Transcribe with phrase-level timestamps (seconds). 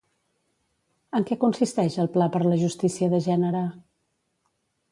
[1.19, 3.65] En què consisteix el Pla per la Justícia de Gènere?